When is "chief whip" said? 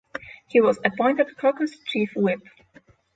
1.77-2.39